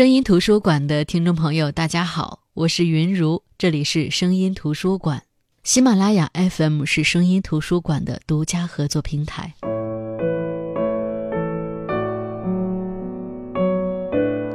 [0.00, 5.24] 声音图书馆的听众朋友，大家好，我是云如，这里是声音图书馆。
[5.62, 9.52] 喜马拉雅 FM 是声音图书馆的独家合作平台。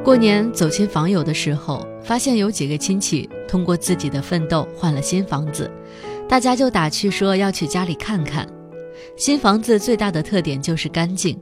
[0.04, 5.70] 过年走亲访友的时候，发现有几个亲戚通过自己的奋斗换了新房子，
[6.28, 8.50] 大家就打趣说要去家里看看。
[9.16, 11.40] 新房子最大的特点就是干净。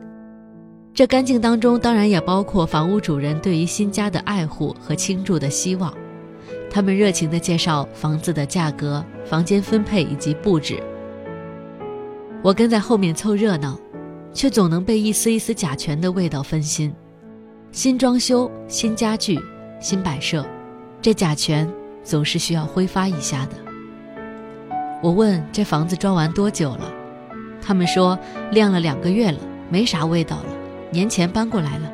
[0.96, 5.92] 这干净当中，当然也包括房屋主人对于新家的爱护和倾注的希望。
[6.70, 10.82] 他们热情地介绍房子的价格、房间分配以及布置。
[12.44, 13.76] 我跟在后面凑热闹，
[14.34, 16.94] 却总能被一丝一丝甲醛的味道分心。
[17.72, 19.40] 新装修、新家具、
[19.80, 20.46] 新摆设，
[21.02, 21.68] 这甲醛
[22.04, 23.56] 总是需要挥发一下的。
[25.02, 26.94] 我问这房子装完多久了，
[27.60, 28.18] 他们说
[28.52, 29.40] 晾了两个月了，
[29.72, 30.53] 没啥味道了。
[30.94, 31.92] 年前搬过来了，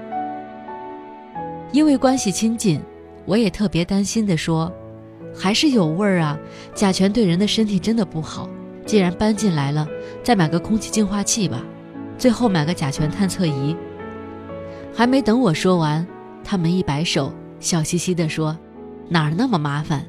[1.71, 2.81] 因为关系亲近，
[3.23, 4.69] 我也特别担心的说，
[5.33, 6.37] 还是有味儿啊，
[6.75, 8.49] 甲醛对人的身体真的不好。
[8.85, 9.87] 既然搬进来了，
[10.21, 11.63] 再买个空气净化器吧，
[12.17, 13.73] 最后买个甲醛探测仪。
[14.93, 16.05] 还没等我说完，
[16.43, 17.31] 他们一摆手，
[17.61, 18.57] 笑嘻嘻地说
[19.07, 20.05] ：“哪儿那么麻烦？”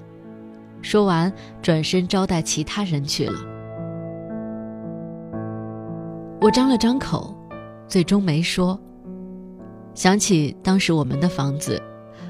[0.82, 3.38] 说完，转身招待其他人去了。
[6.40, 7.36] 我张了张口。
[7.90, 8.80] 最终没说。
[9.94, 11.82] 想起当时我们的房子，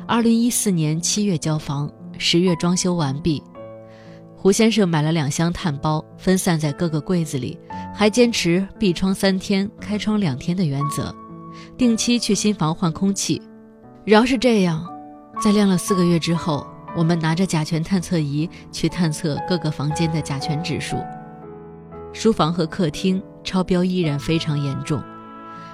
[0.08, 3.40] 二零一四年七月交房，十月装修完毕。
[4.34, 7.58] 胡先生买了两箱炭包，分散在各个柜子里，
[7.94, 11.14] 还坚持闭窗三天、开窗两天的原则，
[11.76, 13.40] 定期去新房换空气。
[14.02, 14.82] 饶是这样，
[15.42, 16.66] 在晾了四个月之后，
[16.96, 20.96] 我们拿着甲醛探测仪去探测各个房间的甲醛指数，
[22.14, 25.02] 书房和客厅超标依然非常严重。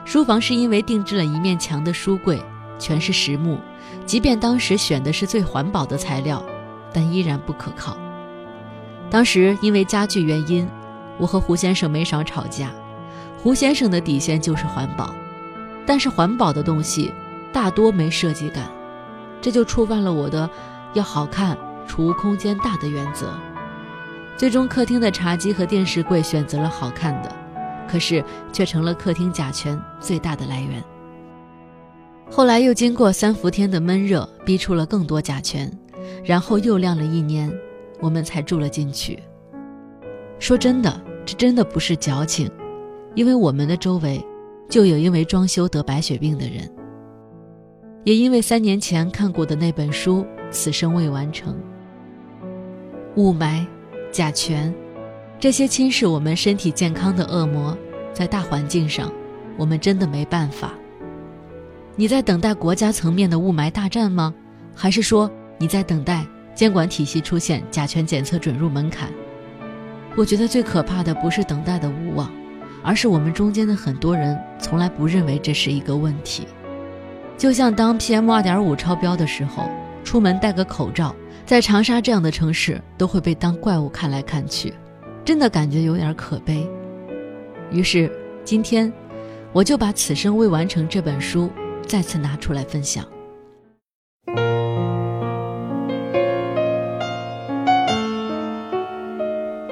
[0.06, 2.40] 书房是因为定制了一面墙的书柜，
[2.78, 3.58] 全是实木，
[4.06, 6.40] 即便当时选的是最环保的材料，
[6.92, 7.96] 但依然不可靠。
[9.10, 10.66] 当时因为家具原因，
[11.18, 12.70] 我和胡先生没少吵架。
[13.36, 15.12] 胡先生的底线就是环保，
[15.84, 17.12] 但是环保的东西
[17.52, 18.70] 大多没设计感，
[19.42, 20.48] 这就触犯了我的
[20.94, 23.34] 要好看、储物空间大的原则。
[24.36, 27.45] 最终，客厅的茶几和电视柜选择了好看的。
[27.88, 30.82] 可是，却成了客厅甲醛最大的来源。
[32.30, 35.70] 后来又经过三伏天的闷热，逼出了更多甲醛，
[36.24, 37.52] 然后又晾了一年，
[38.00, 39.18] 我们才住了进去。
[40.38, 42.50] 说真的，这真的不是矫情，
[43.14, 44.22] 因为我们的周围
[44.68, 46.68] 就有因为装修得白血病的人，
[48.04, 51.56] 也因为三年前看过的那本书此生未完成。
[53.14, 53.64] 雾霾，
[54.10, 54.74] 甲醛。
[55.38, 57.76] 这些侵蚀我们身体健康的恶魔，
[58.14, 59.12] 在大环境上，
[59.58, 60.72] 我们真的没办法。
[61.94, 64.32] 你在等待国家层面的雾霾大战吗？
[64.74, 69.10] 还是说你在等待监管体系出现甲醛检测准入门槛？
[70.16, 72.30] 我觉得最可怕的不是等待的无望，
[72.82, 76.48] 而是我们中间的很多人从来不认为这是一个问题。
[77.36, 79.68] 就像当 PM 二点五超标的时候，
[80.02, 81.14] 出门戴个口罩，
[81.44, 84.72] 在长沙这样的城市都会被当怪物看来看去。
[85.26, 86.64] 真的感觉有点可悲，
[87.72, 88.08] 于是
[88.44, 88.92] 今天
[89.52, 91.50] 我就把《此生未完成》这本书
[91.84, 93.04] 再次拿出来分享。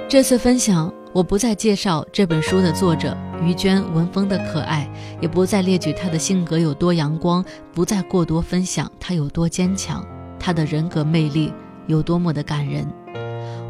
[0.08, 4.90] 这次分享，我不再介绍这本书的作者于娟文风的可爱，
[5.20, 10.04] 也不再列举她的性格有多阳光，不再过多分享她有多坚强，
[10.36, 11.52] 她的人格魅力
[11.86, 12.84] 有多么的感人。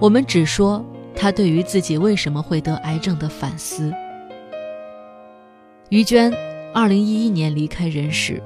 [0.00, 0.82] 我们只说。
[1.16, 3.92] 他对于自己为什么会得癌症的反思。
[5.90, 6.32] 于娟，
[6.72, 8.42] 二零一一年离开人世。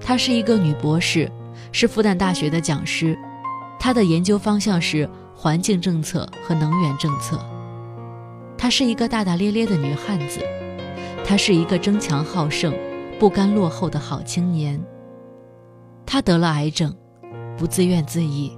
[0.00, 1.30] 她是一个女博士，
[1.72, 3.18] 是复旦大学的讲师。
[3.80, 7.38] 她的研究方向是环境政策和能源政策。
[8.56, 10.40] 她是一个大大咧咧的女汉子。
[11.24, 12.72] 她是一个争强好胜、
[13.18, 14.80] 不甘落后的好青年。
[16.06, 16.94] 她得了癌症，
[17.56, 18.50] 不自怨自艾，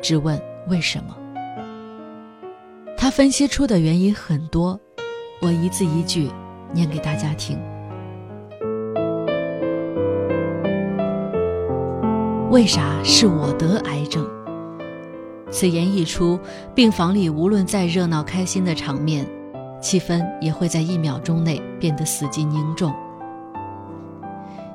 [0.00, 1.16] 只问为什么。
[3.08, 4.78] 他分析出的原因很多，
[5.40, 6.30] 我一字一句
[6.74, 7.58] 念给大家听。
[12.50, 14.28] 为啥是我得癌症？
[15.50, 16.38] 此言一出，
[16.74, 19.26] 病房里无论再热闹开心的场面，
[19.80, 22.94] 气氛也会在一秒钟内变得死寂凝重。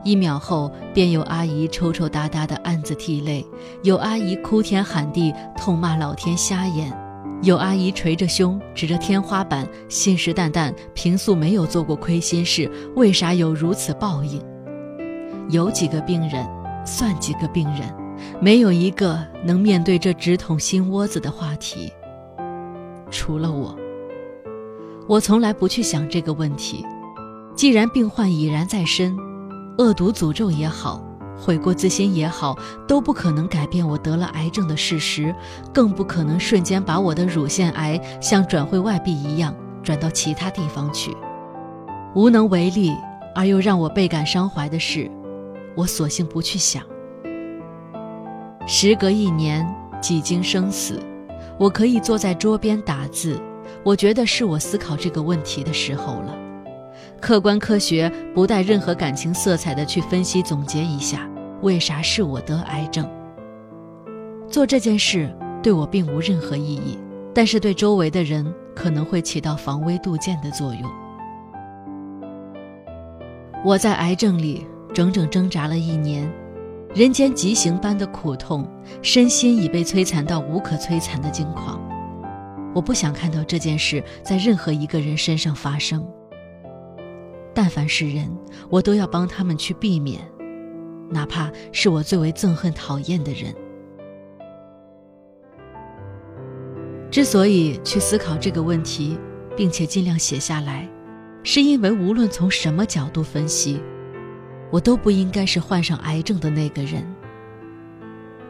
[0.03, 3.45] 一秒后，便有阿姨抽抽搭搭的暗自涕泪，
[3.83, 7.02] 有阿姨哭天喊地痛骂老天瞎眼。
[7.43, 14.41] 有阿姨捶着胸，指着天花板，信誓旦旦：平素没有做过亏心事，为啥有如此报应？
[15.49, 16.47] 有几个病人
[16.85, 17.93] 算几个病人，
[18.39, 21.91] 没有一个能面对这直捅心窝子的话题。
[23.11, 23.77] 除了我，
[25.09, 26.85] 我从来不去想这个问题。
[27.57, 29.17] 既然病患已然在身，
[29.77, 31.03] 恶毒诅咒也好，
[31.43, 32.57] 悔过自新也好，
[32.87, 35.35] 都不可能改变我得了癌症的事实，
[35.73, 39.53] 更不可能瞬间把我的乳腺癌像转会外币一样
[39.83, 41.15] 转到其他地方去。
[42.15, 42.95] 无能为力
[43.35, 45.11] 而又让我倍感伤怀的事，
[45.75, 46.81] 我索性不去想。
[48.65, 49.67] 时隔一年，
[50.01, 50.97] 几经生死，
[51.59, 53.37] 我可以坐在桌边打字，
[53.83, 56.33] 我觉得是我思考这个问题的时候了。
[57.19, 61.27] 客观科学，不带任何感情色彩的去分析总结一下，
[61.63, 63.09] 为啥是我得癌症？
[64.49, 65.33] 做这件事
[65.63, 66.99] 对我并无任何意义，
[67.33, 70.91] 但是对周围的人可能会起到防微杜渐的作用。
[73.63, 76.29] 我在癌症里整整挣扎了一年，
[76.93, 78.67] 人间极刑般的苦痛，
[79.01, 81.81] 身心已被摧残到无可摧残的境况。
[82.75, 86.05] 我不想看到这件事在任何一个人身上发生。
[87.53, 88.29] 但凡是人，
[88.69, 90.19] 我都要帮他们去避免，
[91.13, 93.53] 哪怕是我最为憎恨、讨厌的人。
[97.11, 99.19] 之所以去思考这个问题，
[99.55, 100.89] 并且尽量写下来，
[101.43, 103.79] 是因为无论从什么角度分析，
[104.71, 107.05] 我都不应该是患上癌症的那个人。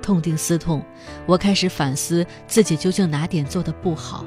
[0.02, 0.82] 痛定思痛，
[1.26, 4.26] 我开始反思自己究竟哪点做的不好。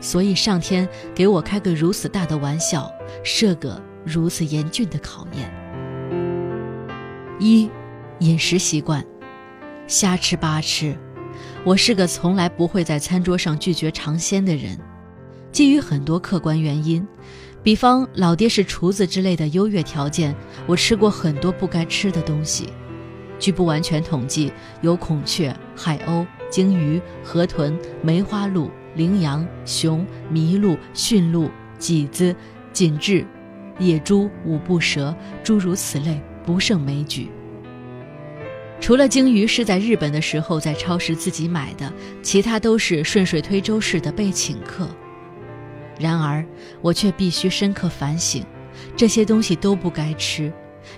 [0.00, 2.90] 所以，上天给我开个如此大的玩笑，
[3.22, 5.52] 设个如此严峻的考验。
[7.42, 7.70] 一，
[8.18, 9.02] 饮食习惯，
[9.86, 10.94] 瞎吃八吃。
[11.64, 14.78] 我是个从来不会在餐桌上拒绝尝鲜的人。
[15.50, 17.06] 基于很多客观原因，
[17.62, 22.68] 比方老爹是厨子之类的优越条件，我吃过很多不该吃的东西。
[23.38, 24.52] 据不完全统计，
[24.82, 28.70] 有孔雀、海鸥、鲸鱼、河豚、梅花鹿。
[28.96, 31.48] 羚羊、熊、麋鹿、驯鹿、
[31.78, 32.34] 麂子、
[32.72, 33.24] 锦雉、
[33.78, 35.14] 野猪、五步蛇，
[35.44, 37.28] 诸如此类，不胜枚举。
[38.80, 41.92] 除了鲸鱼是在日本的时候在超市自己买的，
[42.22, 44.88] 其他都是顺水推舟式的被请客。
[45.98, 46.42] 然而，
[46.80, 48.42] 我却必须深刻反省，
[48.96, 50.50] 这些东西都不该吃，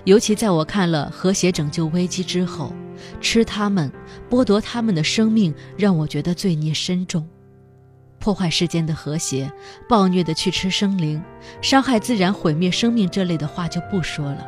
[0.05, 2.73] 尤其在我看了《和谐拯救危机》之后，
[3.19, 3.91] 吃它们，
[4.29, 7.27] 剥夺它们的生命，让我觉得罪孽深重。
[8.17, 9.51] 破坏世间的和谐，
[9.89, 11.21] 暴虐的去吃生灵，
[11.61, 14.47] 伤害自然、毁灭生命这类的话就不说了。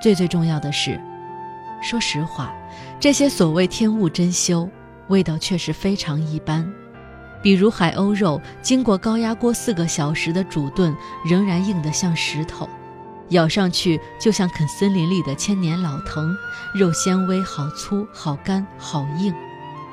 [0.00, 1.00] 最最重要的是，
[1.82, 2.52] 说实话，
[3.00, 4.68] 这些所谓天物珍馐，
[5.08, 6.70] 味道确实非常一般。
[7.42, 12.68] 比如海鸥肉，经过高压锅四个小时的煮炖，仍然硬得像石头，
[13.30, 16.34] 咬上去就像啃森林里的千年老藤，
[16.74, 19.34] 肉纤维好粗、好干、好硬。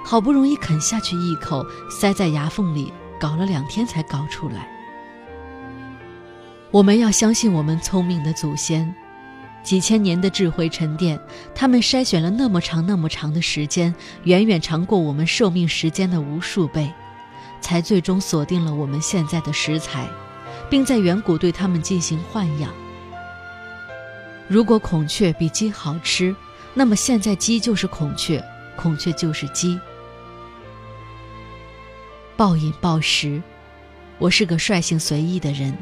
[0.03, 4.67] 好不容易啃下去一口，塞在牙缝里，搞了两天才搞出来。
[6.71, 8.93] 我们要相信我们聪明的祖先，
[9.65, 11.19] 几千年的智慧沉淀，
[11.55, 16.93] 他们筛选了那么长那么长的时间，远远长过我们寿命时间的无数倍，
[17.59, 20.07] 才最终锁定了我们现在的食材，
[20.69, 22.71] 并在远古对它们进行豢养。
[24.47, 26.35] 如果孔雀比鸡好吃，
[26.75, 28.43] 那么现在鸡就是孔雀，
[28.77, 29.79] 孔雀就是鸡。
[32.37, 33.41] 暴饮暴食，
[34.19, 35.75] 我是个率性随意的人，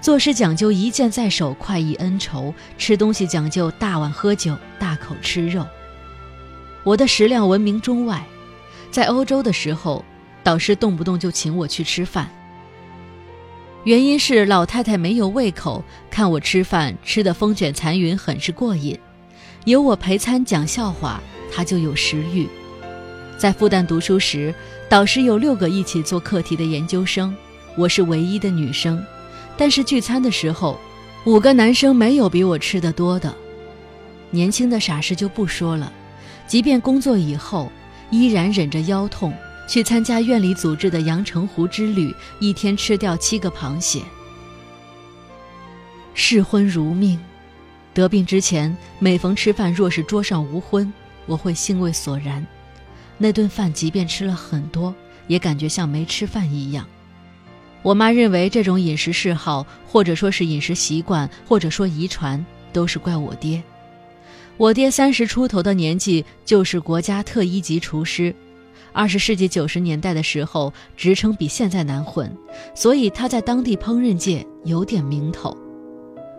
[0.00, 5.66] 做事讲究一剑在手，快意恩仇；吃东西讲究大碗喝酒，大口吃肉。
[6.84, 8.24] 我的食量闻名中外，
[8.90, 10.04] 在欧洲的时候，
[10.44, 12.30] 导师动不动就请我去吃饭，
[13.82, 18.96] 原因是老太太没有胃口，看我吃饭吃得风卷残云，很是过瘾，
[19.64, 21.20] 有我陪餐讲笑话，
[21.52, 22.48] 她就有食欲。
[23.36, 24.54] 在复旦读书时，
[24.88, 27.36] 导师有六个一起做课题的研究生，
[27.76, 29.04] 我是唯一的女生。
[29.58, 30.78] 但是聚餐的时候，
[31.26, 33.34] 五个男生没有比我吃的多的。
[34.30, 35.92] 年轻的傻事就不说了，
[36.46, 37.70] 即便工作以后，
[38.10, 39.34] 依然忍着腰痛
[39.66, 44.00] 去参加院里组织的阳澄湖之旅，一天吃掉七个螃蟹。
[46.14, 47.18] 嗜荤如命，
[47.92, 50.92] 得病之前，每逢吃饭若是桌上无荤，
[51.26, 52.46] 我会兴味索然。
[53.16, 54.94] 那顿饭即便吃了很多，
[55.26, 56.86] 也感觉像没吃饭一样。
[57.82, 63.62] 我妈认为这种饮食嗜好，或者说是饮食习惯，或者说遗传，都是怪我爹。
[64.56, 68.34] 我爹三十出头的年纪就是国家特一级厨师，
[68.92, 72.30] 二十世纪九十年代的时候，职称比现在难混，
[72.74, 75.56] 所以他在当地烹饪界有点名头。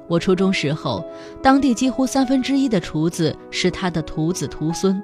[0.09, 1.05] 我初中时候，
[1.41, 5.01] 当地几乎三分之一的厨子是他的徒子徒孙，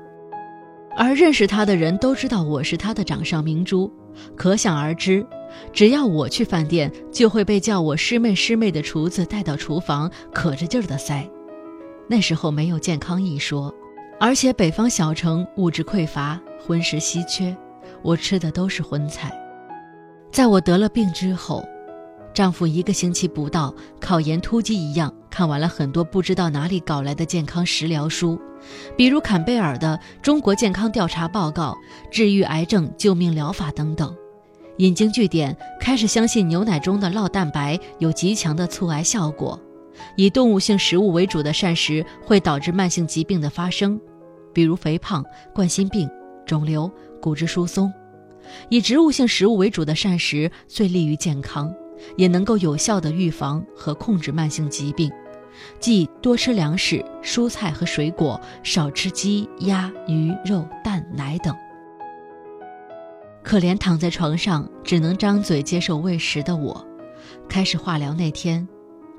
[0.97, 3.89] 而认识他的人都知道我是他的掌上明珠，
[4.35, 5.25] 可想而知，
[5.74, 11.29] 只要我去饭店，就会被叫我师妹师妹的厨子带到厨房，可着劲儿的塞。
[12.07, 13.74] 那时候没有健康一说，
[14.19, 17.55] 而且北方小城物质匮乏，荤食稀缺，
[18.01, 19.31] 我吃的都是荤菜。
[20.31, 21.63] 在我得了病之后。
[22.33, 28.38] 丈夫一个星期不到，考研突击一样看完了很多不知道哪里搞来的健康食疗书，
[28.97, 31.71] 比如坎贝尔的《中国健康调查报告》
[32.12, 34.13] 《治愈癌症救命疗法》等等，
[34.77, 39.60] 引经据典，开始相信牛奶中的酪蛋白有极强的促癌效果，
[40.17, 44.00] 以动物性食物为主的膳食会导致慢性疾病的发生，
[44.53, 46.10] 比如肥胖、冠心病、
[46.46, 46.91] 肿瘤、
[47.22, 47.89] 骨质疏松；
[48.70, 51.74] 以植物性食物为主的膳食最利于健康。
[52.17, 55.10] 也能够有效的预防和控制慢性疾病，
[55.79, 61.55] 即多吃粮食、蔬菜和水果，少吃鸡、鸭、鱼、肉、蛋、奶等。
[63.45, 66.83] 可怜躺在床上只能张嘴接受喂食的我，
[67.47, 68.67] 开始化疗那天，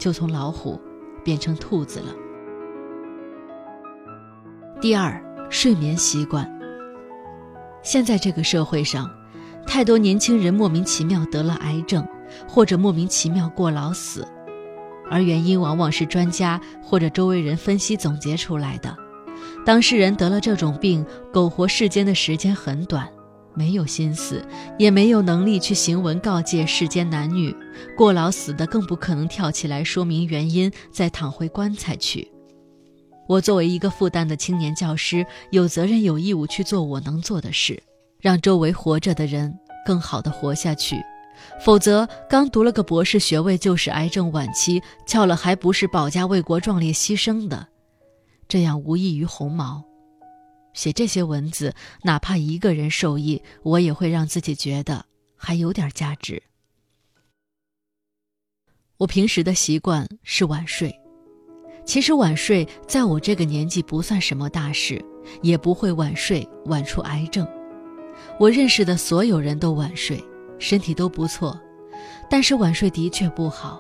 [0.01, 0.81] 就从老虎
[1.25, 2.13] 变成兔子了。
[4.81, 6.45] 第二，睡眠习惯。
[7.85, 9.09] 现在这个社会上，
[9.65, 12.05] 太多年轻人莫名其妙得了癌症。
[12.49, 14.27] 或者莫名其妙过劳死，
[15.09, 18.97] 而原因往往是专家或者周围人分析总结出来的。
[19.65, 23.09] 当事人得了这种病，苟活世间的时间很短，
[23.57, 24.47] 没有心思，
[24.79, 27.57] 也没有能力去行文告诫世间男女。
[27.97, 32.31] 过劳死的更不可能跳起来说明原因，再躺回棺材去。
[33.27, 37.83] 我作为一个复旦的青年教师，有责任有义务去做我能做的事，
[38.21, 39.53] 让周围活着的人
[39.85, 41.03] 更好的活下去。
[41.61, 47.67] 否则，刚读了个博士学位就是癌症晚期，翘了还不是保家卫国、壮烈牺牲的，
[48.49, 49.83] 这样无异于鸿毛。
[50.77, 56.41] 写这些文字，哪怕一个人受益，我也会让自己觉得还有点价值。
[58.99, 60.95] 我平时的习惯是晚睡，
[61.85, 65.05] 其实晚睡在我这个年纪不算什么大事，
[65.43, 67.45] 也不会晚睡晚出癌症。
[68.39, 70.23] 我认识的所有人都晚睡。
[70.59, 71.61] 身体都不错，
[72.31, 73.79] 但是晚睡的确不好。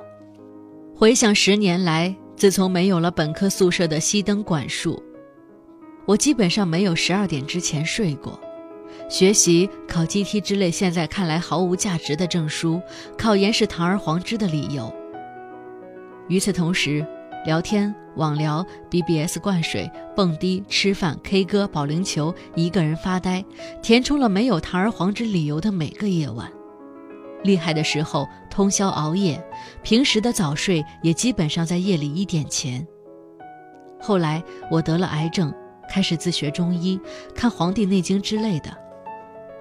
[0.94, 5.02] 回想十年来，自从没有了本科宿舍的熄灯管束，
[6.06, 8.40] 我基本上没有十二点之前睡过。
[9.08, 12.80] 学习、考 GT 之类现在看来毫无价值的证书，
[13.18, 14.92] 考研是堂而皇之的理由。
[16.28, 17.06] 与此同时，
[17.44, 23.44] 聊天、网聊、BBS 灌水、蹦迪、吃饭、K 歌、保龄球，一个人发呆，
[23.82, 26.50] 填充了没有堂而皇之理由的每个夜晚。
[27.44, 29.40] 厉害的时候通宵熬夜，
[29.84, 32.84] 平时的早睡也基本上在夜里一点前。
[34.00, 35.54] 后来我得了癌症，
[35.90, 36.98] 开始自学中医，
[37.34, 38.76] 看《黄帝内经》之类的，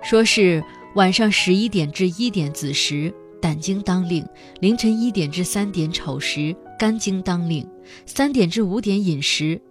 [0.02, 0.64] 说是
[0.96, 4.28] 晚上十一点至一点子时胆经当令，
[4.60, 7.68] 凌晨一点至三点丑时肝经当令，
[8.06, 9.62] 三点至五点饮食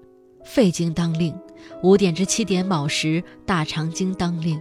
[0.44, 1.34] 肺经当令，
[1.82, 4.60] 五点至七点卯时大肠经当令。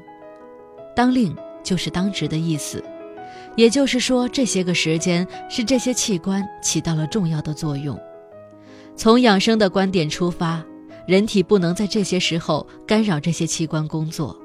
[0.95, 2.83] 当令就是当值的意思。
[3.55, 7.99] 也就是说，这些个时间是这些器官起到了重要的作用。
[8.95, 10.63] 从养生的观点出发，
[11.07, 14.37] 人体不能在这些时候干扰这些器官工作。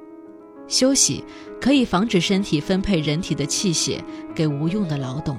[0.66, 1.24] 休息
[1.60, 5.38] 可以防止身体分配人体的气血给无用的劳动，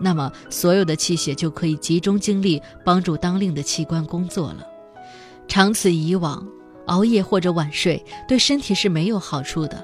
[0.00, 4.66] 那么所有的气血就可以集中精力帮助当令的器官工作了。
[5.48, 6.46] 长此以往，
[6.86, 9.82] 熬夜或者晚睡对身体是没有好处的。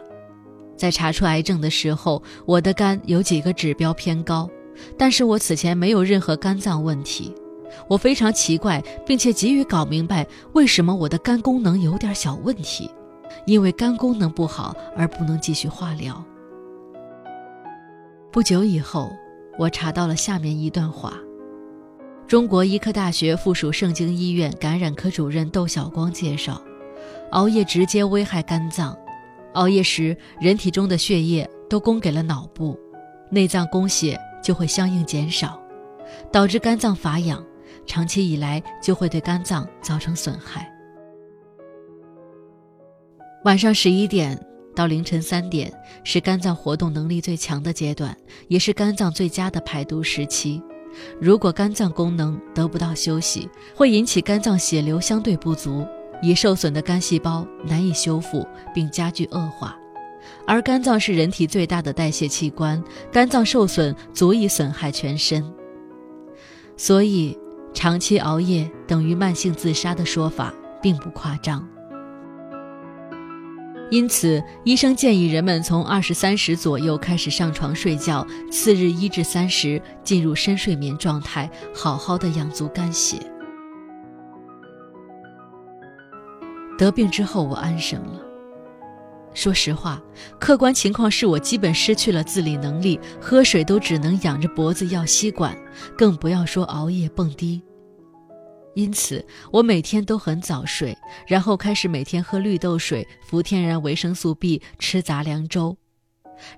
[0.76, 4.48] 在查出癌症的时候，我的肝有几个指标偏高，
[4.98, 7.34] 但是我此前没有任何肝脏问题。
[7.88, 12.90] 我非常奇怪，并且急于搞明白为什么我的肝功能有点小问题，
[13.46, 16.22] 因为肝功能不好而不能继续化疗。
[18.32, 19.10] 不久以后，
[19.58, 21.14] 我查到了下面一段话：
[22.28, 26.60] 中国医科大学附属盛京医院感染科主任窦晓光介绍，
[27.32, 28.96] 熬夜直接危害肝脏。
[29.54, 32.78] 熬夜时，人体中的血液都供给了脑部，
[33.30, 35.60] 内脏供血就会相应减少，
[36.30, 37.44] 导致肝脏乏氧，
[37.90, 40.72] 长期以来就会对肝脏造成损害。
[43.44, 44.40] 晚上十一点
[44.76, 45.72] 到凌晨三点
[46.04, 48.16] 是肝脏活动能力最强的阶段，
[48.46, 50.62] 也是肝脏最佳的排毒时期。
[51.20, 55.84] 如果肝脏功能得不到休息，会引起肝脏血流相对不足。
[56.22, 59.76] 已受损的肝细胞难以修复，并加剧恶化，
[60.46, 62.80] 而肝脏是人体最大的代谢器官，
[63.10, 65.42] 肝脏受损足以损害全身。
[66.76, 67.36] 所以，
[67.72, 71.66] 长期熬夜等于慢性自杀的说法并不夸张。
[73.90, 83.16] 因此，医生建议人们从二十三时左右开始上床睡觉，次日一至三时进入深睡眠状态，好好的养足肝血。
[86.78, 88.29] 得病之后，我安生了。
[89.32, 90.02] 说实话，
[90.38, 95.56] 客观情况是我基本失去了自理能力，喝水都只能仰着脖子要吸管，
[95.96, 97.62] 更不要说熬夜蹦迪。
[98.74, 100.96] 因此，我每天都很早睡，
[101.26, 105.76] 然后开始每天喝绿豆水、服天然维生素 B、吃杂粮粥。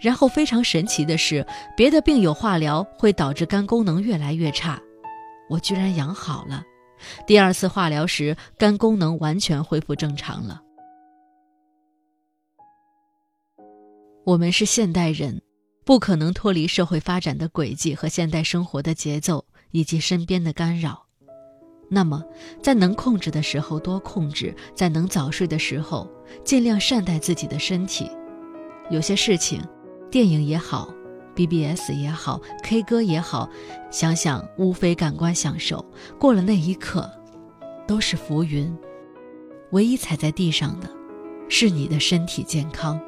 [0.00, 1.44] 然后非常神奇的是，
[1.76, 4.80] 别的病友化疗会导致肝功能越来越差，
[5.50, 6.62] 我居然养好了。
[7.26, 10.61] 第二次化疗时，肝功能完全恢复正常了。
[14.24, 15.42] 我们是现代人，
[15.84, 21.04] 不可能脱离社会发展的轨迹和现代生活的节奏以及身边的干扰。
[21.90, 22.22] 那么，
[22.62, 26.08] 在能控制的时候多控制，在能早睡的时候
[26.44, 28.08] 尽量善待自己的身体。
[28.90, 29.60] 有些事情，
[30.08, 30.94] 电影也好
[31.34, 33.50] ，BBS 也好，K 歌也好，
[33.90, 35.84] 想想无非感官享受，
[36.16, 37.10] 过了那一刻，
[37.88, 38.72] 都是浮云。
[39.72, 40.88] 唯一踩在地上的，
[41.48, 43.00] 是你的身体健康。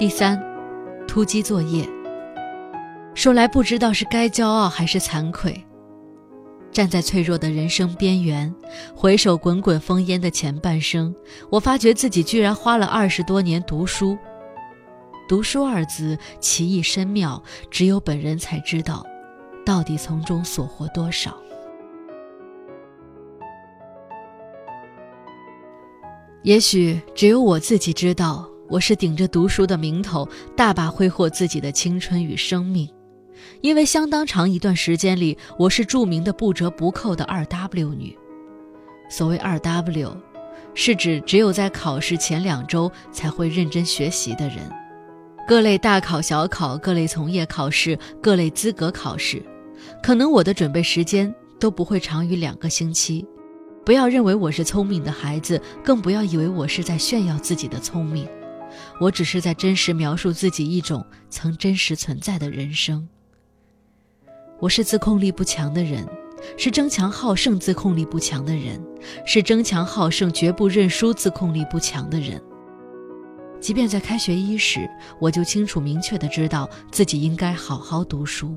[0.00, 0.42] 第三，
[1.06, 1.86] 突击作业。
[3.14, 5.62] 说来不知道是该骄傲还是惭愧。
[6.72, 8.50] 站在脆弱的人生边缘，
[8.96, 11.14] 回首滚滚烽烟的前半生，
[11.50, 14.16] 我发觉自己居然花了二十多年读书。
[15.28, 19.04] 读书二字奇异深妙，只有本人才知道，
[19.66, 21.36] 到底从中所获多少。
[26.42, 32.88] 也许只有我自己知道，我是顶着读书的名头，大把挥霍自己的青春与生命。
[33.62, 38.16] 因为相当长一段时间里，我是著名的不折不扣的二 W 女。
[39.10, 40.16] 所谓二 W，
[40.72, 44.58] 是指只有在考试前两周才会认真学习的人。
[45.48, 49.42] 各类大考、小考、各类从业考试、各类资格考试，
[50.00, 53.26] 可能我的准备时间都不会长于两个星期。
[53.84, 58.28] 不要认为我是聪明的孩子，更不要以为我是在炫耀自己的聪明。
[59.00, 63.08] 我只是在真实描述自己一种曾真实存在的人生。
[64.58, 66.06] 我是自控力不强的人，
[66.58, 68.78] 是争强好胜自控力不强的人，
[69.24, 72.38] 是争强好胜绝不认输自控力不强的人。
[73.58, 74.86] 即便在开学伊始，
[75.18, 78.54] 我就清楚明确的知道自己应该好好读书，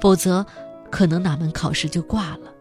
[0.00, 0.46] 否则
[0.92, 2.54] 可能哪门考试就挂了。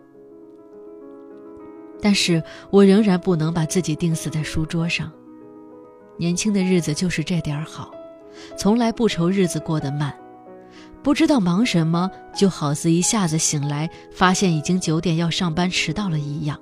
[2.01, 5.11] 但是我仍然不能把自己钉死在书桌上。
[6.17, 7.91] 年轻的日子就是这点好，
[8.57, 10.13] 从来不愁日子过得慢。
[11.03, 16.59] 不知道忙什么，就好似一下子醒来，发现已经九点要上班，迟到了一样。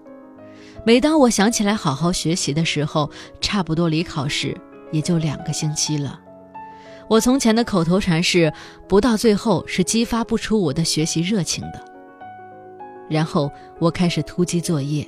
[0.86, 4.56] 每当我想起来好好学习的时候，差不多离考试
[4.94, 6.18] 也就两个星期了。
[7.10, 8.54] 我从前的口头禅是
[8.88, 11.84] “不到最后是激发不出我的学习热情的”。
[13.10, 15.06] 然后我开始突击作业，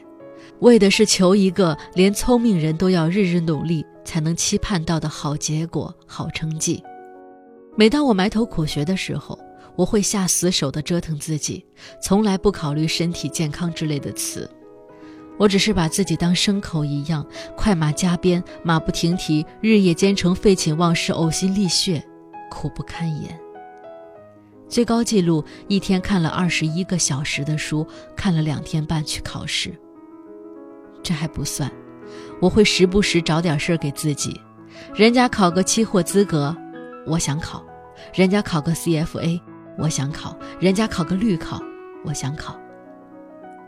[0.62, 6.84] 为的是求一个连聪明人都要日日努力才能期盼到的好结果、好成绩。
[7.76, 9.38] 每当我埋头苦学的时候，
[9.76, 11.66] 我会下死手的折腾自己，
[12.00, 14.48] 从来不考虑身体健康之类的词。
[15.40, 17.26] 我只是把自己当牲口一样，
[17.58, 22.04] 快马加鞭，马不停蹄，日夜兼程，废寝忘食，呕心沥血，
[22.52, 23.36] 苦不堪言。
[24.70, 29.74] 最高纪录一天看了二十一个小时的书，看了两天半去考试。
[31.04, 31.72] 这还不算，
[32.40, 34.40] 我会时不时找点事儿给自己，
[34.94, 36.56] 人家考个期货资格。
[37.08, 37.64] 我想考，
[38.14, 39.42] 人家考个 CFA，
[39.78, 41.60] 我想考；人家考个绿考，
[42.06, 42.56] 我想考。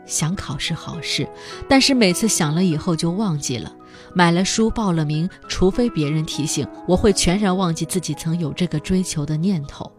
[0.06, 1.26] 想考是好事，
[1.66, 3.72] 但是每次想了以后就忘记了。
[4.12, 9.90] 买了书，报了名，除非别人提醒，我会全然忘记自己曾有这个追求的念头。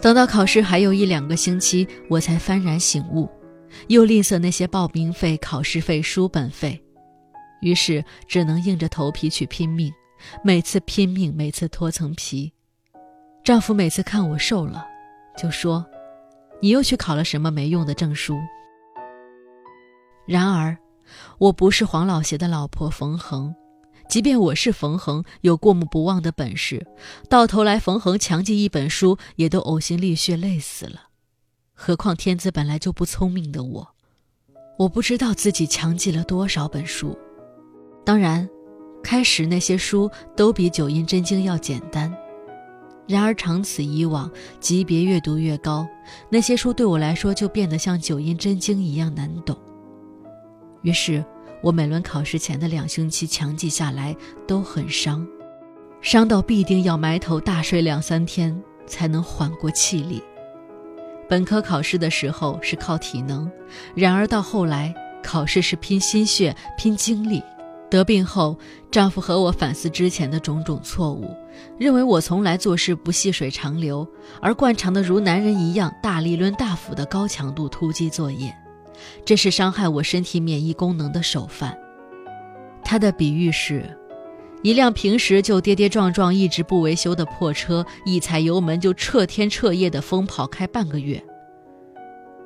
[0.00, 3.28] 等到考试还有一两个星期，我才幡然醒悟，
[3.88, 6.82] 又吝啬那些报名费、考试费、书本费，
[7.60, 9.92] 于是只能硬着头皮去拼命。
[10.44, 12.52] 每次拼命，每次脱层皮。
[13.42, 14.86] 丈夫每次看我瘦了，
[15.36, 15.84] 就说
[16.62, 18.38] ：“你又去考了什么没用的证书？”
[20.24, 20.78] 然而，
[21.38, 23.52] 我不是黄老邪的老婆冯恒，
[24.08, 26.86] 即便我是冯恒，有过目不忘的本事，
[27.28, 31.08] 到头来冯恒强记一本书，也都呕心沥血累死了。
[31.74, 33.88] 何况天资本来就不聪明的我，
[34.78, 37.18] 我不知道自己强记了多少本书。
[38.04, 38.48] 当然。
[39.04, 42.16] 开始那些书都比《九阴真经》要简单，
[43.08, 44.30] 然而长此以往，
[44.60, 45.84] 级别越读越高，
[46.30, 49.58] 那些书对我来说就变得像《九阴真经》一样难懂。
[50.82, 51.24] 于是，
[51.64, 55.26] 我每轮考试前的两星期强记下来都很伤，
[56.00, 58.56] 伤到必定要埋头大睡两三天
[58.86, 60.22] 才能缓过气力。
[61.28, 63.50] 本科考试的时候是靠体能，
[63.94, 67.42] 然而到后来考试是拼心血、拼精力。
[67.88, 68.56] 得病后，
[68.90, 71.36] 丈夫和我反思之前的种种错误，
[71.78, 74.06] 认为我从来做事不细水长流，
[74.40, 78.54] 而惯常的如男人一样大力抡大斧的高强度突击作业。
[79.26, 81.76] 这是伤害我身体免疫功能的首犯。
[82.82, 83.94] 他的比喻是：
[84.62, 91.22] 一辆平时就跌跌撞撞、一直不维修的破车，一踩油门就彻天彻夜的疯跑开半个月。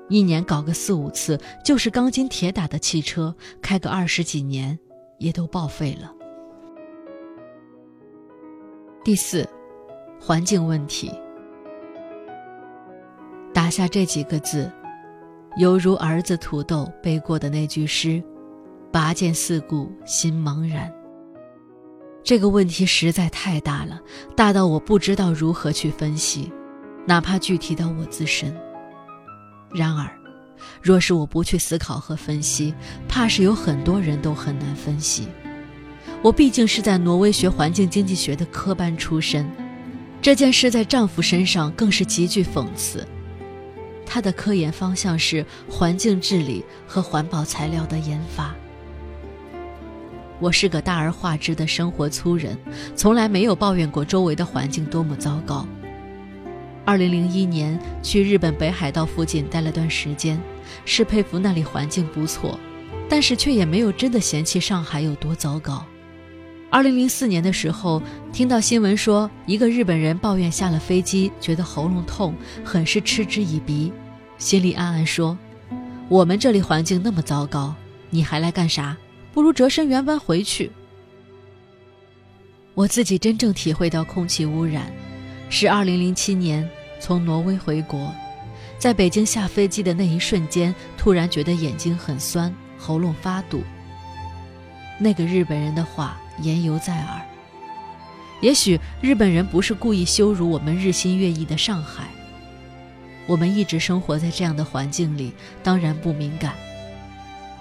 [0.09, 4.79] 一年搞个四五次，就是钢筋铁打的汽车，开个二十几年，
[5.19, 6.11] 也都报废了。
[9.05, 9.47] 第四，
[10.19, 11.13] 环境问题。
[13.53, 14.71] 打下这几个字。
[15.59, 18.23] 犹如儿子土豆背过的那句诗
[18.93, 20.93] ：“拔剑四顾心茫然。”
[22.27, 24.01] 这个问题实在太大了，
[24.35, 26.51] 大到我不知道如何去分析，
[27.07, 28.53] 哪怕具体到我自身。
[29.73, 30.11] 然而，
[30.83, 32.75] 若是我不去思考和分析，
[33.07, 35.29] 怕是有很多人都很难分析。
[36.21, 39.49] 我毕竟是在挪威学环境经济学的科班出身，
[40.21, 43.07] 这件事在丈夫身上更是极具讽刺。
[44.05, 48.53] 他的科研方向是环境治理和环保材料的研发。
[50.39, 52.57] 我是个大而化之的生活粗人，
[52.95, 55.67] 从来没有抱怨过周围的环境多么糟糕。
[56.85, 60.41] 二零零一年去日本北海道附近待了段时间，
[60.85, 62.61] 是佩服那里环境不错，
[63.09, 65.85] 但是却也没有真的嫌弃上海有多糟糕。
[66.69, 73.91] 二零零四年的时候，听到新闻说一个日本人抱怨下了飞机觉得喉咙痛，很是嗤之以鼻，
[74.37, 75.39] 心里暗暗说
[76.11, 77.75] ：“我们这里环境那么糟糕，
[78.11, 78.97] 你还来干啥？
[79.37, 80.73] 不如折身原班回去。”
[82.73, 84.91] 我自己真正体会到空气污染，
[85.51, 86.67] 是二零零七年
[86.99, 88.11] 从挪威回国，
[88.79, 93.63] 在北京下飞机的那一瞬间，突然觉得眼睛很酸，喉咙发堵。
[94.99, 96.19] 那个日本人的话。
[96.43, 97.23] 言犹在耳。
[98.43, 102.09] 也许日本人不是故意羞辱我们日新月异的上海。
[103.27, 106.53] 我们一直生活在这样的环境里，当然不敏感。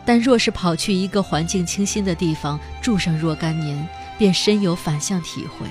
[0.06, 3.88] 但若是跑去一个环境清新的地方住上若干年，
[4.18, 5.68] 便深有反向体会。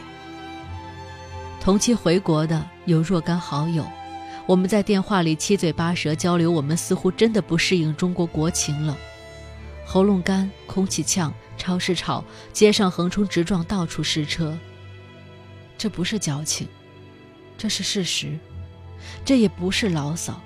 [1.61, 3.87] 同期回国的有若干好友，
[4.47, 8.97] 我们在电话里七嘴八舌交流，我们似乎真的不适应中国国情了。
[9.87, 11.33] 喉咙干，空气呛。
[11.57, 14.59] 超市吵，街上横冲直撞，到处是车。
[15.79, 16.67] 这不是矫情，
[17.57, 18.37] 这是事实，
[19.25, 20.41] 这也不是牢骚，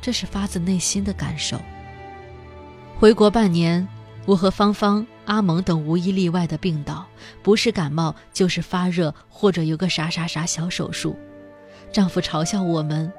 [0.00, 1.60] 这是发自内心的感受。
[2.98, 3.86] 回国半年，
[4.24, 7.04] 我和芳芳、阿蒙等无一例外的病倒，
[7.42, 11.14] 不是感冒就是发热，或者有个啥啥啥小手术。
[11.92, 13.12] 丈夫嘲笑我们，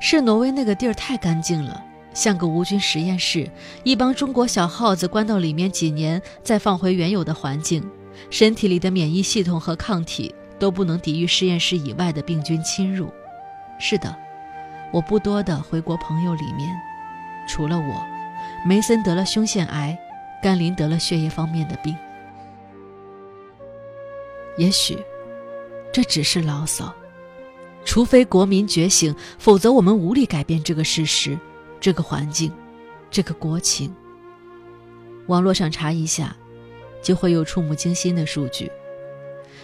[0.00, 1.82] 是挪威那个地儿太干净了。
[2.12, 3.50] 像个无菌实验室，
[3.82, 7.84] 一帮中国小耗子关到里面几年，再放回原有的环境，
[8.30, 13.12] 身体里的免疫系统和抗体都不能抵御实验室以外的病菌侵入。
[13.80, 14.14] 是的，
[14.92, 16.72] 我不多的回国朋友里面，
[17.48, 18.13] 除了我，
[18.66, 19.98] 梅森得了胸腺癌，
[20.42, 21.94] 甘霖得了血液方面的病。
[24.56, 24.96] 也许，
[25.92, 26.94] 这只是牢骚，
[27.84, 31.38] 除非国民觉醒，否则我们无力改变这个事实。
[31.80, 32.50] 这个环境，
[33.10, 33.94] 这个国情，
[35.26, 36.34] 网络上查一下，
[37.02, 38.70] 就会有触目惊心的数据。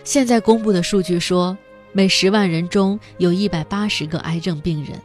[0.04, 1.56] 现在公布的数据说，
[1.92, 5.00] 每十万人中有一百八十个癌症病人。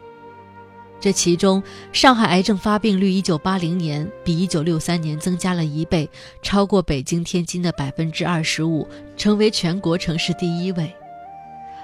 [0.99, 6.09] 这其中，上海癌症发病率一九八零年比一九六三年增加了一倍，
[6.41, 10.91] 超过北京、天津的百分之二十五，成为全国城市第一位。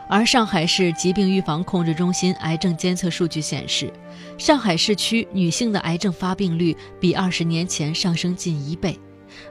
[0.10, 3.94] 而上海市疾病预防控制中心癌症监测数据显示，
[4.38, 9.00] 上海市区女性的癌症发病率比二十年前上升近一倍，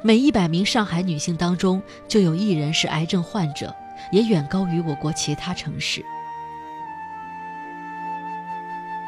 [0.03, 3.73] 每一百名上海女性当中就有一人是癌症患者，
[4.11, 6.05] 也远高于我国其他城市。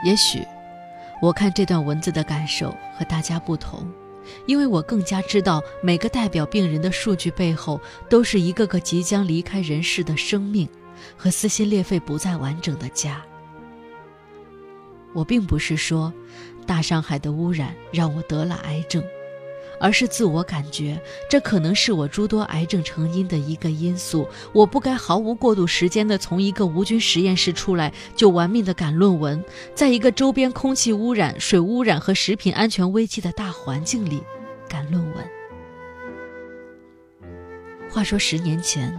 [0.04, 0.46] 也许，
[1.20, 3.86] 我看这段文字的感受和大家不同，
[4.46, 10.68] 因为我更加知道每个代表病人的数据背后，都是一个个即将离开人世的生命。
[11.16, 13.20] 和撕心裂肺不再完整的家。
[15.12, 16.12] 我并不是说，
[16.64, 19.02] 大上海的污染让我得了癌症，
[19.82, 20.96] 而是自我感觉，
[21.28, 24.28] 这可能是我诸多癌症成因的一个因素。
[24.52, 34.22] 我不该毫无过渡时间的从一个无菌实验室出来就玩命的赶论文，在一个周边空气污染、水污染和食品安全危机的大环境里
[34.68, 35.16] 赶论文。
[37.90, 38.96] 话说十年前，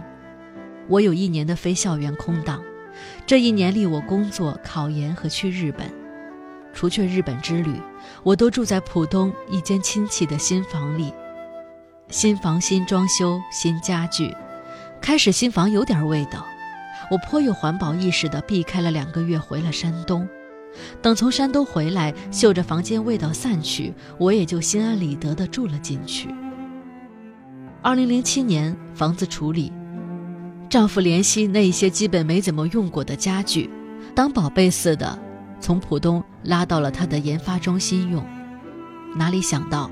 [0.86, 2.62] 我有一年的非校园空档，
[3.26, 5.90] 这一年里我工作、考研和去日本。
[6.76, 7.80] 除却日本之旅，
[8.22, 11.12] 我都住在浦东一间亲戚的新房里。
[12.08, 14.34] 新房新装修新家具，
[15.00, 16.44] 开始新房有点味道，
[17.10, 20.28] 我颇有环保意识的避开了两个月，回了山东。
[21.00, 26.28] 等从山东回来，嗅着房间味道散去，我也就心安理得的住了进去。
[27.80, 29.72] 二零零七年房子处理，
[30.68, 33.70] 丈夫怜惜那一些基本没怎么用过的家具，
[34.14, 35.18] 当宝贝似的。
[35.60, 38.24] 从浦东拉到了他的研发中心用，
[39.16, 39.90] 哪里想到，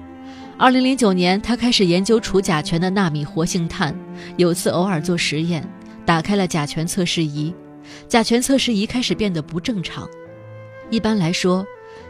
[0.58, 3.94] 二零零九年他开始研究除甲醛的纳米活性炭。
[4.36, 5.66] 有次偶尔做实验，
[6.04, 7.54] 打开了甲醛测试仪，
[8.06, 10.08] 甲醛测试仪开始变得不正常。
[10.90, 11.66] 一般来说，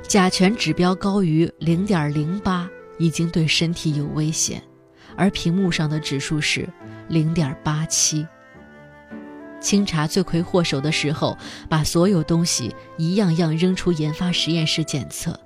[0.07, 4.61] 甲醛指标高于零点零八已经对身体有危险，
[5.17, 6.69] 而屏幕上的指数是
[7.09, 8.27] 零点八七。
[9.63, 15.39] 清查罪魁祸首的时候，把所有东西一样样扔出研发实验室检测，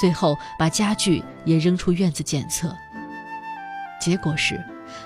[0.00, 2.72] 最后把家具也扔出院子检测。
[4.00, 4.62] 结果是，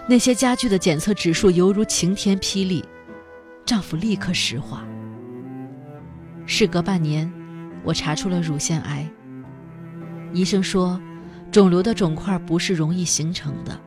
[0.06, 2.84] 那些家具的检测指数犹如晴天霹雳，
[3.64, 4.84] 丈夫立刻石化。
[6.44, 7.32] 事隔半年，
[7.84, 9.08] 我查出了乳腺癌。
[10.34, 11.00] 医生说，
[11.50, 13.80] 肿瘤的肿块不是容易形成的。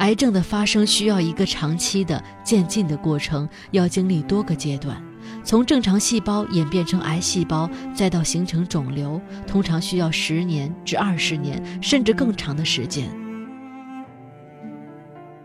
[0.00, 5.00] 癌症的发生需要一个长期的渐进的过程，要经历多个阶段，
[5.44, 13.10] 从正常细胞演变成癌细胞，再到形成肿瘤，通常需要十年至二十年，甚至更长的时间。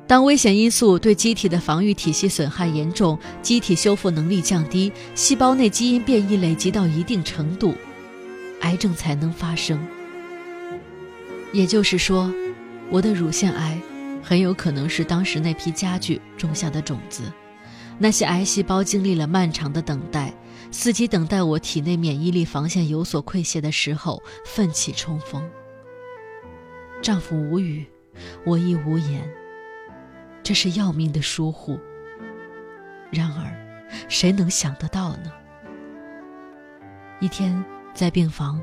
[0.08, 7.74] 当危险因素对机体的防御体系损害严重，机体修复能力降低，细胞内基因变异累积到一定程度，
[8.62, 9.78] 癌症才能发生。
[11.52, 12.32] 也就是说，
[12.90, 13.78] 我的乳腺癌。
[14.28, 17.32] 很有可能是当时那批家具种下的种子，
[18.00, 20.34] 那些癌细胞经历了漫长的等待，
[20.72, 25.48] 伺机等待我体内免疫力防线有所溃泄的时候奋起冲锋。
[27.04, 27.86] 丈夫无语，
[28.44, 29.30] 我亦无言。
[30.42, 31.80] 这是要命的疏忽。
[33.12, 33.54] 然而，
[34.10, 35.32] 谁能想得到呢？
[37.20, 38.60] 一天在病房，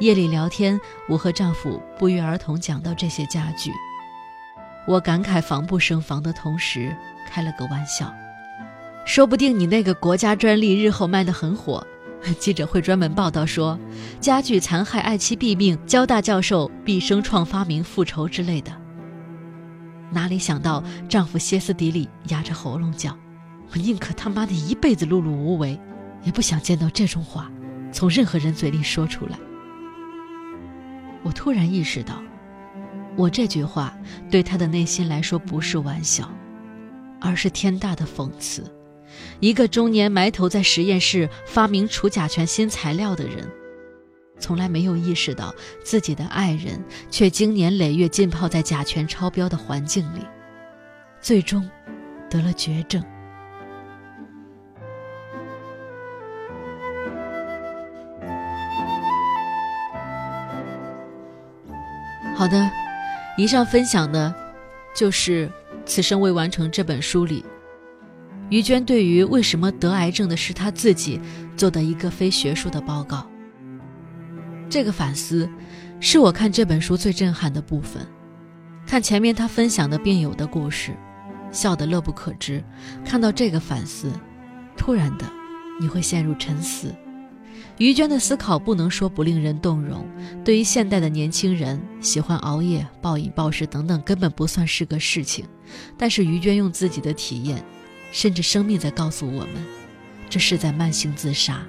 [0.00, 3.72] 夜里聊天，我和丈夫不约而同讲到这些家具。
[4.88, 6.96] 我感慨防不胜防的同时，
[7.28, 8.10] 开了个玩笑，
[9.04, 11.86] 说不定你那个国家专利日后卖得很火，
[12.38, 13.78] 记者会专门报道说，
[14.18, 18.72] 家具残害爱妻毙命，交大教授毕生创发明复仇之类的。
[20.10, 23.14] 哪里想到丈夫歇斯底里，压着喉咙叫
[23.70, 25.78] ：“我宁可他妈的一辈子碌碌无为，
[26.24, 27.52] 也不想见到这种话
[27.92, 29.38] 从任何人嘴里说出来。”
[31.22, 32.14] 我突然意识到。
[33.18, 33.98] 我这句话
[34.30, 36.30] 对他的内心来说不是玩笑，
[37.20, 38.64] 而是天大的讽刺。
[39.40, 43.44] 一个中年埋头在实验室发明除甲醛新材料的人，
[44.38, 45.52] 从来没有意识到
[45.84, 50.20] 自己的爱人却经年累月浸泡在甲醛超标的环境里，
[51.20, 51.68] 最终
[52.30, 53.02] 得了绝症。
[62.36, 62.87] 好的。
[63.38, 64.34] 以上分享的，
[64.92, 65.46] 就是
[65.86, 67.44] 《此生未完成》这本书里，
[68.50, 71.20] 于娟对于为什么得癌症的是她自己
[71.56, 73.24] 做的一个非学术的报告。
[74.68, 75.48] 这个反思，
[76.00, 78.04] 是我看这本书最震撼的部分。
[78.84, 80.92] 看前面她分享的病友的故事，
[81.52, 82.60] 笑得乐不可支；
[83.04, 84.10] 看到这个反思，
[84.76, 85.24] 突然的，
[85.80, 86.92] 你会陷入沉思。
[87.78, 90.04] 于娟的思考不能说不令人动容。
[90.44, 95.44] 对于现代的年轻人，喜欢熬夜、暴饮暴食等等，根本不算是个事情。
[95.96, 97.62] 但是于娟用自己的体验，
[98.10, 99.54] 甚至生命在告诉我们，
[100.28, 101.62] 这是在慢性自杀。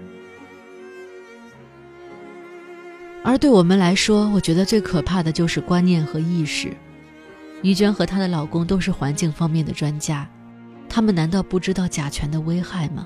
[3.24, 6.72] 而对我们来说，我觉得最可怕的就是观念和意识。
[7.62, 10.28] 于娟和她的老公都是环境方面的专家，
[10.88, 13.06] 他们难道不知道甲醛的危害吗？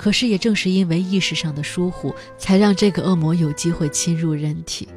[0.00, 4.88] 可是，也正是因为意识上的疏忽，才让这个恶魔有机会侵入人体。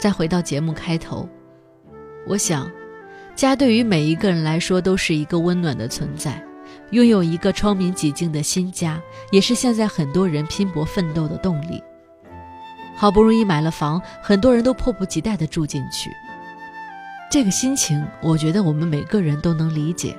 [0.00, 1.28] 再回到节目开头，
[2.26, 2.70] 我想，
[3.36, 6.42] 家对于每一个人来说都是一个温暖的存在，
[6.92, 8.98] 拥有一个窗明几净的新家，
[9.30, 11.84] 也是现在很多人拼搏奋斗的动力。
[12.96, 16.10] 好不容易买了房，很多人都迫不及待地住进去。
[17.30, 20.16] 这个心情，我觉得我们每个人都能理解，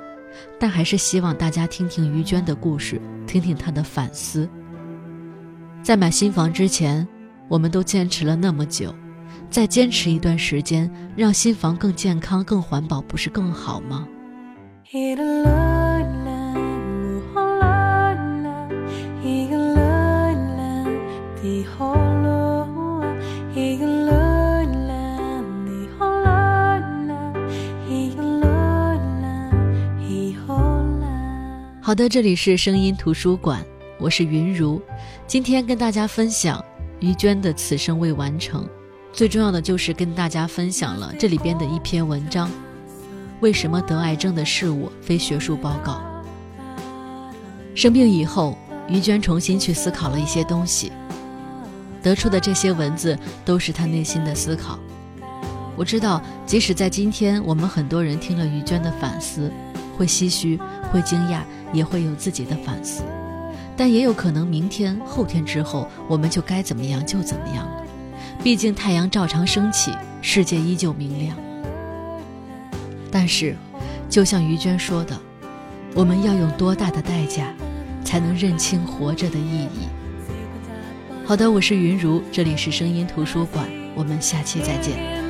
[0.59, 4.49] 但还是希望大家听听于娟的故事，听听她的反思。
[5.81, 7.07] 在买新房之前，
[7.47, 8.93] 我们都坚持了那么久，
[9.49, 14.07] 再坚持一段时间，让新房更健康、更环保，不是更好吗？
[31.93, 33.63] 好的，这里是声音图书馆，
[33.99, 34.82] 我是云如。
[35.27, 36.60] 今天跟大家分享
[36.99, 38.63] 于娟的《此生未完成》，
[39.12, 42.49] 最重要的就是跟大家分享了这里边的一篇文章：
[43.41, 46.01] 为什么得癌症的是我，非学术报告？
[47.75, 48.58] 生病以后，
[48.89, 50.91] 于娟重新去思考了一些东西，
[52.01, 54.79] 得出的这些文字都是她内心的思考。
[55.75, 59.51] 我知道，即使在今天，我们很多人听了于娟的反思，
[59.95, 60.60] 会唏嘘，
[60.91, 61.41] 会惊讶。
[61.73, 63.03] 也会有自己的反思，
[63.75, 67.83] 但也有可能明天、后天之后，我们就该怎么样就怎么样了。
[68.43, 71.36] 毕竟太阳照常升起，世界依旧明亮。
[73.12, 73.55] 但是，
[74.09, 75.19] 就像于娟说的，
[75.95, 77.53] 我们要用多大的代价，
[78.03, 79.88] 才能认清活着的意义？
[81.25, 85.22] 好的，我是云如，这里是声音图书馆，我们下期再见。